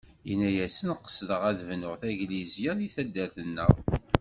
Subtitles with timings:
[0.27, 3.71] Yenna-yasen qesdeɣ ad bnuɣ taglisya deg taddart-a-nneɣ.